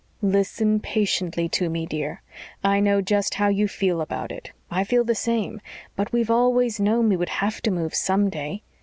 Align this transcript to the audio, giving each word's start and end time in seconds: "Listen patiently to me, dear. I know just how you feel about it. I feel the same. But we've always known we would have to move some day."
"Listen 0.23 0.79
patiently 0.79 1.47
to 1.49 1.69
me, 1.69 1.85
dear. 1.85 2.23
I 2.63 2.79
know 2.79 3.01
just 3.01 3.35
how 3.35 3.49
you 3.49 3.67
feel 3.67 4.01
about 4.01 4.31
it. 4.31 4.51
I 4.71 4.83
feel 4.83 5.03
the 5.03 5.13
same. 5.13 5.61
But 5.95 6.11
we've 6.11 6.31
always 6.31 6.79
known 6.79 7.07
we 7.09 7.17
would 7.17 7.29
have 7.29 7.61
to 7.61 7.69
move 7.69 7.93
some 7.93 8.27
day." 8.31 8.63